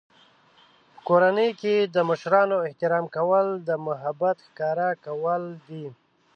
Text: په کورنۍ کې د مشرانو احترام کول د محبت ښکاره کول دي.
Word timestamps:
په 0.93 0.99
کورنۍ 1.07 1.49
کې 1.61 1.75
د 1.95 1.97
مشرانو 2.09 2.57
احترام 2.67 3.05
کول 3.15 3.47
د 3.67 3.69
محبت 3.85 4.37
ښکاره 4.47 4.89
کول 5.05 5.43
دي. 5.67 5.85